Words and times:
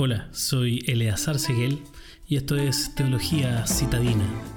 Hola, 0.00 0.28
soy 0.30 0.84
Eleazar 0.86 1.40
Seguel 1.40 1.80
y 2.28 2.36
esto 2.36 2.54
es 2.54 2.94
Teología 2.94 3.66
Citadina. 3.66 4.47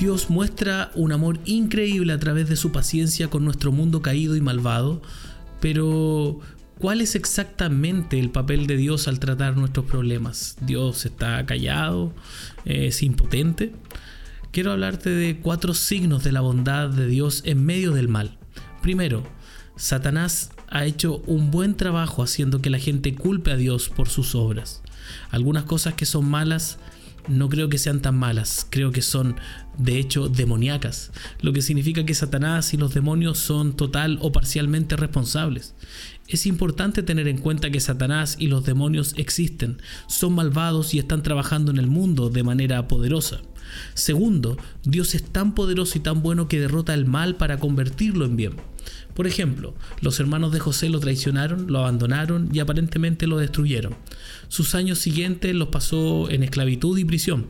Dios 0.00 0.30
muestra 0.30 0.90
un 0.94 1.12
amor 1.12 1.38
increíble 1.44 2.14
a 2.14 2.18
través 2.18 2.48
de 2.48 2.56
su 2.56 2.72
paciencia 2.72 3.28
con 3.28 3.44
nuestro 3.44 3.70
mundo 3.70 4.00
caído 4.00 4.34
y 4.34 4.40
malvado, 4.40 5.02
pero 5.60 6.40
¿cuál 6.78 7.02
es 7.02 7.14
exactamente 7.14 8.18
el 8.18 8.30
papel 8.30 8.66
de 8.66 8.78
Dios 8.78 9.08
al 9.08 9.20
tratar 9.20 9.58
nuestros 9.58 9.84
problemas? 9.84 10.56
¿Dios 10.62 11.04
está 11.04 11.44
callado? 11.44 12.14
¿Es 12.64 13.02
impotente? 13.02 13.74
Quiero 14.52 14.72
hablarte 14.72 15.10
de 15.10 15.36
cuatro 15.36 15.74
signos 15.74 16.24
de 16.24 16.32
la 16.32 16.40
bondad 16.40 16.88
de 16.88 17.06
Dios 17.06 17.42
en 17.44 17.66
medio 17.66 17.92
del 17.92 18.08
mal. 18.08 18.38
Primero, 18.80 19.22
Satanás 19.76 20.50
ha 20.68 20.86
hecho 20.86 21.18
un 21.26 21.50
buen 21.50 21.74
trabajo 21.74 22.22
haciendo 22.22 22.62
que 22.62 22.70
la 22.70 22.78
gente 22.78 23.14
culpe 23.14 23.50
a 23.50 23.56
Dios 23.56 23.90
por 23.90 24.08
sus 24.08 24.34
obras. 24.34 24.82
Algunas 25.30 25.64
cosas 25.64 25.92
que 25.92 26.06
son 26.06 26.24
malas 26.24 26.78
no 27.28 27.48
creo 27.48 27.68
que 27.68 27.78
sean 27.78 28.00
tan 28.00 28.16
malas, 28.16 28.66
creo 28.70 28.92
que 28.92 29.02
son 29.02 29.36
de 29.78 29.98
hecho 29.98 30.28
demoníacas, 30.28 31.12
lo 31.40 31.52
que 31.52 31.62
significa 31.62 32.04
que 32.04 32.14
Satanás 32.14 32.74
y 32.74 32.76
los 32.76 32.94
demonios 32.94 33.38
son 33.38 33.76
total 33.76 34.18
o 34.20 34.32
parcialmente 34.32 34.96
responsables. 34.96 35.74
Es 36.28 36.46
importante 36.46 37.02
tener 37.02 37.28
en 37.28 37.38
cuenta 37.38 37.70
que 37.70 37.80
Satanás 37.80 38.36
y 38.38 38.46
los 38.46 38.64
demonios 38.64 39.14
existen, 39.16 39.78
son 40.06 40.34
malvados 40.34 40.94
y 40.94 40.98
están 40.98 41.22
trabajando 41.22 41.70
en 41.70 41.78
el 41.78 41.86
mundo 41.86 42.30
de 42.30 42.42
manera 42.42 42.86
poderosa. 42.88 43.40
Segundo, 43.94 44.56
Dios 44.84 45.14
es 45.14 45.24
tan 45.24 45.54
poderoso 45.54 45.98
y 45.98 46.00
tan 46.00 46.22
bueno 46.22 46.48
que 46.48 46.60
derrota 46.60 46.94
el 46.94 47.06
mal 47.06 47.36
para 47.36 47.58
convertirlo 47.58 48.24
en 48.24 48.36
bien. 48.36 48.52
Por 49.14 49.26
ejemplo, 49.26 49.74
los 50.00 50.20
hermanos 50.20 50.52
de 50.52 50.60
José 50.60 50.88
lo 50.88 51.00
traicionaron, 51.00 51.66
lo 51.70 51.80
abandonaron 51.80 52.48
y 52.52 52.60
aparentemente 52.60 53.26
lo 53.26 53.38
destruyeron. 53.38 53.96
Sus 54.48 54.74
años 54.74 54.98
siguientes 54.98 55.54
los 55.54 55.68
pasó 55.68 56.30
en 56.30 56.42
esclavitud 56.42 56.96
y 56.98 57.04
prisión. 57.04 57.48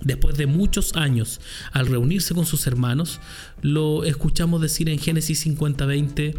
Después 0.00 0.36
de 0.36 0.46
muchos 0.46 0.94
años, 0.96 1.40
al 1.72 1.86
reunirse 1.86 2.34
con 2.34 2.46
sus 2.46 2.66
hermanos, 2.66 3.20
lo 3.62 4.04
escuchamos 4.04 4.60
decir 4.60 4.88
en 4.88 4.98
Génesis 4.98 5.46
50:20, 5.46 6.34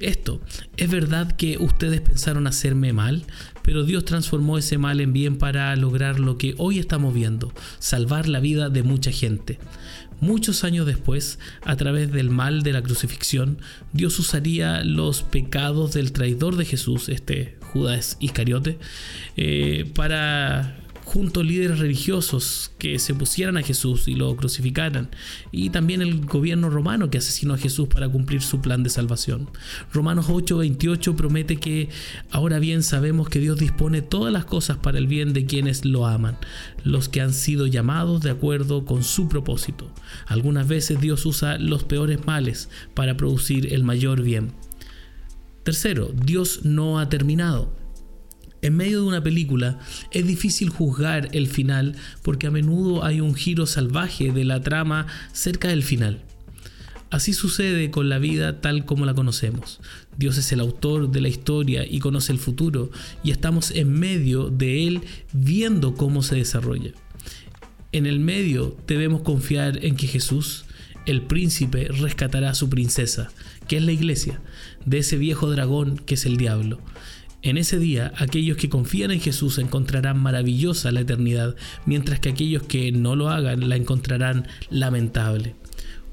esto, 0.00 0.40
es 0.76 0.88
verdad 0.88 1.32
que 1.32 1.58
ustedes 1.58 2.00
pensaron 2.00 2.46
hacerme 2.46 2.92
mal, 2.92 3.24
pero 3.64 3.82
Dios 3.82 4.04
transformó 4.04 4.56
ese 4.56 4.78
mal 4.78 5.00
en 5.00 5.12
bien 5.12 5.38
para 5.38 5.74
lograr 5.74 6.20
lo 6.20 6.38
que 6.38 6.54
hoy 6.56 6.78
estamos 6.78 7.12
viendo, 7.12 7.52
salvar 7.80 8.28
la 8.28 8.38
vida 8.38 8.70
de 8.70 8.84
mucha 8.84 9.10
gente. 9.10 9.58
Muchos 10.20 10.64
años 10.64 10.86
después, 10.86 11.38
a 11.64 11.76
través 11.76 12.10
del 12.12 12.30
mal 12.30 12.62
de 12.62 12.72
la 12.72 12.82
crucifixión, 12.82 13.58
Dios 13.92 14.18
usaría 14.18 14.82
los 14.82 15.22
pecados 15.22 15.92
del 15.92 16.12
traidor 16.12 16.56
de 16.56 16.64
Jesús, 16.64 17.08
este 17.08 17.56
Judas 17.72 18.16
Iscariote, 18.18 18.78
eh, 19.36 19.90
para 19.94 20.76
junto 21.08 21.42
líderes 21.42 21.78
religiosos 21.78 22.70
que 22.78 22.98
se 22.98 23.14
pusieran 23.14 23.56
a 23.56 23.62
Jesús 23.62 24.08
y 24.08 24.14
lo 24.14 24.36
crucificaran, 24.36 25.08
y 25.50 25.70
también 25.70 26.02
el 26.02 26.26
gobierno 26.26 26.68
romano 26.68 27.08
que 27.08 27.16
asesinó 27.16 27.54
a 27.54 27.58
Jesús 27.58 27.88
para 27.88 28.10
cumplir 28.10 28.42
su 28.42 28.60
plan 28.60 28.82
de 28.82 28.90
salvación. 28.90 29.48
Romanos 29.90 30.28
8:28 30.28 31.16
promete 31.16 31.56
que 31.56 31.88
ahora 32.30 32.58
bien 32.58 32.82
sabemos 32.82 33.30
que 33.30 33.40
Dios 33.40 33.58
dispone 33.58 34.02
todas 34.02 34.30
las 34.30 34.44
cosas 34.44 34.76
para 34.76 34.98
el 34.98 35.06
bien 35.06 35.32
de 35.32 35.46
quienes 35.46 35.86
lo 35.86 36.06
aman, 36.06 36.36
los 36.84 37.08
que 37.08 37.22
han 37.22 37.32
sido 37.32 37.66
llamados 37.66 38.20
de 38.20 38.30
acuerdo 38.30 38.84
con 38.84 39.02
su 39.02 39.30
propósito. 39.30 39.90
Algunas 40.26 40.68
veces 40.68 41.00
Dios 41.00 41.24
usa 41.24 41.56
los 41.56 41.84
peores 41.84 42.26
males 42.26 42.68
para 42.92 43.16
producir 43.16 43.72
el 43.72 43.82
mayor 43.82 44.20
bien. 44.20 44.52
Tercero, 45.62 46.12
Dios 46.14 46.66
no 46.66 46.98
ha 46.98 47.08
terminado. 47.08 47.72
En 48.60 48.76
medio 48.76 49.02
de 49.02 49.08
una 49.08 49.22
película 49.22 49.78
es 50.10 50.26
difícil 50.26 50.68
juzgar 50.70 51.28
el 51.32 51.46
final 51.46 51.94
porque 52.22 52.48
a 52.48 52.50
menudo 52.50 53.04
hay 53.04 53.20
un 53.20 53.34
giro 53.34 53.66
salvaje 53.66 54.32
de 54.32 54.44
la 54.44 54.60
trama 54.62 55.06
cerca 55.32 55.68
del 55.68 55.82
final. 55.82 56.22
Así 57.10 57.32
sucede 57.32 57.90
con 57.90 58.08
la 58.08 58.18
vida 58.18 58.60
tal 58.60 58.84
como 58.84 59.06
la 59.06 59.14
conocemos. 59.14 59.80
Dios 60.18 60.36
es 60.36 60.52
el 60.52 60.60
autor 60.60 61.10
de 61.10 61.20
la 61.22 61.28
historia 61.28 61.86
y 61.88 62.00
conoce 62.00 62.32
el 62.32 62.38
futuro 62.38 62.90
y 63.22 63.30
estamos 63.30 63.70
en 63.70 63.92
medio 63.98 64.50
de 64.50 64.86
él 64.86 65.00
viendo 65.32 65.94
cómo 65.94 66.22
se 66.22 66.34
desarrolla. 66.34 66.92
En 67.92 68.04
el 68.04 68.20
medio 68.20 68.76
debemos 68.86 69.22
confiar 69.22 69.82
en 69.82 69.96
que 69.96 70.06
Jesús, 70.06 70.66
el 71.06 71.22
príncipe, 71.22 71.88
rescatará 71.88 72.50
a 72.50 72.54
su 72.54 72.68
princesa, 72.68 73.30
que 73.66 73.78
es 73.78 73.82
la 73.82 73.92
iglesia, 73.92 74.42
de 74.84 74.98
ese 74.98 75.16
viejo 75.16 75.50
dragón 75.50 75.96
que 75.96 76.14
es 76.14 76.26
el 76.26 76.36
diablo. 76.36 76.78
En 77.40 77.56
ese 77.56 77.78
día, 77.78 78.12
aquellos 78.16 78.56
que 78.56 78.68
confían 78.68 79.12
en 79.12 79.20
Jesús 79.20 79.58
encontrarán 79.58 80.18
maravillosa 80.18 80.90
la 80.90 81.00
eternidad, 81.00 81.54
mientras 81.86 82.18
que 82.18 82.30
aquellos 82.30 82.64
que 82.64 82.90
no 82.90 83.14
lo 83.14 83.30
hagan 83.30 83.68
la 83.68 83.76
encontrarán 83.76 84.48
lamentable. 84.70 85.54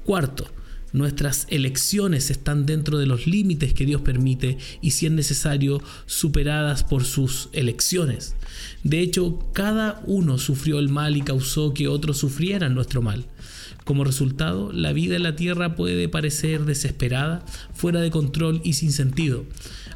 Cuarto, 0.04 0.48
nuestras 0.92 1.46
elecciones 1.50 2.30
están 2.30 2.66
dentro 2.66 2.98
de 2.98 3.06
los 3.06 3.26
límites 3.26 3.74
que 3.74 3.86
Dios 3.86 4.00
permite 4.00 4.58
y 4.80 4.92
si 4.92 5.06
es 5.06 5.12
necesario 5.12 5.82
superadas 6.06 6.84
por 6.84 7.04
sus 7.04 7.48
elecciones. 7.52 8.34
De 8.82 9.00
hecho, 9.00 9.38
cada 9.52 10.02
uno 10.06 10.38
sufrió 10.38 10.78
el 10.78 10.88
mal 10.88 11.16
y 11.16 11.22
causó 11.22 11.74
que 11.74 11.88
otros 11.88 12.18
sufrieran 12.18 12.74
nuestro 12.74 13.02
mal. 13.02 13.26
Como 13.84 14.02
resultado, 14.02 14.72
la 14.72 14.92
vida 14.92 15.14
en 15.14 15.22
la 15.22 15.36
tierra 15.36 15.76
puede 15.76 16.08
parecer 16.08 16.64
desesperada, 16.64 17.44
fuera 17.72 18.00
de 18.00 18.10
control 18.10 18.60
y 18.64 18.72
sin 18.72 18.90
sentido. 18.90 19.44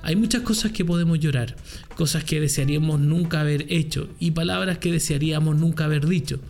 Hay 0.03 0.17
muchas 0.17 0.43
cosas 0.43 0.72
que 0.72 0.84
podemos 0.84 1.19
llorar, 1.19 1.57
cosas 1.97 2.25
que 2.25 2.41
desearíamos 2.41 3.01
nunca 3.01 3.41
haber 3.41 3.67
hecho 3.69 4.09
y 4.21 4.31
palabras 4.31 4.78
que 4.78 4.93
desearíamos 4.93 5.57
nunca 5.57 5.87
haber 5.87 6.07
dicho. 6.07 6.41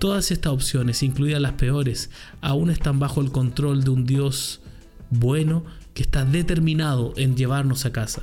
Todas 0.00 0.30
estas 0.30 0.54
opciones, 0.54 1.02
incluidas 1.02 1.42
las 1.42 1.52
peores, 1.52 2.08
aún 2.40 2.70
están 2.70 2.98
bajo 2.98 3.20
el 3.20 3.30
control 3.30 3.84
de 3.84 3.90
un 3.90 4.06
Dios 4.06 4.62
bueno 5.10 5.62
que 5.92 6.00
está 6.00 6.24
determinado 6.24 7.12
en 7.18 7.36
llevarnos 7.36 7.84
a 7.84 7.92
casa. 7.92 8.22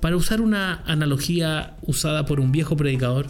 Para 0.00 0.16
usar 0.16 0.40
una 0.40 0.82
analogía 0.86 1.76
usada 1.82 2.24
por 2.24 2.40
un 2.40 2.50
viejo 2.50 2.78
predicador, 2.78 3.26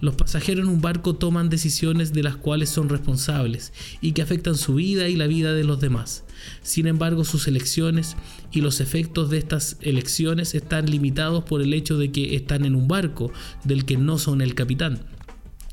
los 0.00 0.16
pasajeros 0.16 0.64
en 0.64 0.72
un 0.72 0.80
barco 0.80 1.14
toman 1.14 1.48
decisiones 1.48 2.12
de 2.12 2.24
las 2.24 2.34
cuales 2.34 2.68
son 2.68 2.88
responsables 2.88 3.72
y 4.00 4.10
que 4.10 4.22
afectan 4.22 4.56
su 4.56 4.74
vida 4.74 5.08
y 5.08 5.14
la 5.14 5.28
vida 5.28 5.52
de 5.52 5.62
los 5.62 5.78
demás. 5.78 6.24
Sin 6.62 6.88
embargo, 6.88 7.24
sus 7.24 7.46
elecciones 7.46 8.16
y 8.50 8.60
los 8.60 8.80
efectos 8.80 9.30
de 9.30 9.38
estas 9.38 9.76
elecciones 9.82 10.56
están 10.56 10.90
limitados 10.90 11.44
por 11.44 11.62
el 11.62 11.74
hecho 11.74 11.96
de 11.96 12.10
que 12.10 12.34
están 12.34 12.64
en 12.64 12.74
un 12.74 12.88
barco 12.88 13.30
del 13.62 13.84
que 13.84 13.96
no 13.96 14.18
son 14.18 14.40
el 14.40 14.56
capitán. 14.56 14.98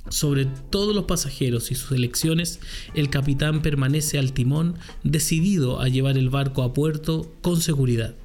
Sobre 0.09 0.45
todos 0.45 0.95
los 0.95 1.05
pasajeros 1.05 1.71
y 1.71 1.75
sus 1.75 1.91
elecciones, 1.91 2.59
el 2.93 3.09
capitán 3.09 3.61
permanece 3.61 4.19
al 4.19 4.33
timón, 4.33 4.75
decidido 5.03 5.81
a 5.81 5.89
llevar 5.89 6.17
el 6.17 6.29
barco 6.29 6.61
a 6.63 6.73
puerto 6.73 7.33
con 7.41 7.61
seguridad. 7.61 8.15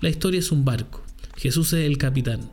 La 0.00 0.10
historia 0.10 0.40
es 0.40 0.52
un 0.52 0.64
barco. 0.64 1.02
Jesús 1.36 1.72
es 1.72 1.86
el 1.86 1.98
capitán 1.98 2.50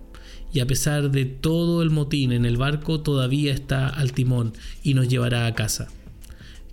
y 0.54 0.60
a 0.60 0.68
pesar 0.68 1.12
de 1.12 1.26
todo 1.26 1.82
el 1.82 1.90
motín 1.90 2.32
en 2.32 2.46
el 2.46 2.58
barco 2.58 3.02
todavía 3.02 3.54
está 3.54 3.88
al 3.88 4.14
timón 4.14 4.54
y 4.84 4.94
nos 4.94 5.08
llevará 5.08 5.46
a 5.46 5.56
casa. 5.56 5.88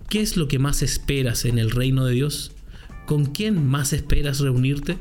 ¿Qué 0.09 0.21
es 0.21 0.37
lo 0.37 0.47
que 0.47 0.59
más 0.59 0.81
esperas 0.81 1.45
en 1.45 1.59
el 1.59 1.71
reino 1.71 2.05
de 2.05 2.13
Dios? 2.13 2.51
¿Con 3.05 3.27
quién 3.27 3.65
más 3.65 3.93
esperas 3.93 4.39
reunirte? 4.39 4.97